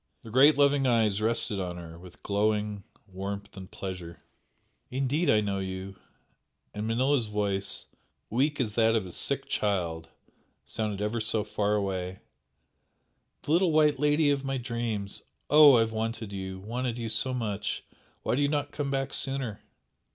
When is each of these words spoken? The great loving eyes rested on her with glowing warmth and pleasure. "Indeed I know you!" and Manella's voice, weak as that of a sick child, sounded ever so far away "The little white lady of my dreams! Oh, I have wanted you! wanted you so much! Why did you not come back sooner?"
The 0.23 0.31
great 0.31 0.57
loving 0.57 0.87
eyes 0.87 1.21
rested 1.21 1.59
on 1.59 1.77
her 1.77 1.99
with 1.99 2.23
glowing 2.23 2.83
warmth 3.05 3.55
and 3.55 3.69
pleasure. 3.69 4.23
"Indeed 4.89 5.29
I 5.29 5.41
know 5.41 5.59
you!" 5.59 5.95
and 6.73 6.87
Manella's 6.87 7.27
voice, 7.27 7.85
weak 8.27 8.59
as 8.59 8.73
that 8.73 8.95
of 8.95 9.05
a 9.05 9.11
sick 9.11 9.45
child, 9.47 10.09
sounded 10.65 11.01
ever 11.03 11.21
so 11.21 11.43
far 11.43 11.75
away 11.75 12.17
"The 13.43 13.51
little 13.51 13.71
white 13.71 13.99
lady 13.99 14.31
of 14.31 14.43
my 14.43 14.57
dreams! 14.57 15.21
Oh, 15.51 15.75
I 15.77 15.81
have 15.81 15.91
wanted 15.91 16.33
you! 16.33 16.57
wanted 16.59 16.97
you 16.97 17.07
so 17.07 17.31
much! 17.31 17.83
Why 18.23 18.33
did 18.33 18.41
you 18.41 18.49
not 18.49 18.71
come 18.71 18.89
back 18.89 19.13
sooner?" 19.13 19.61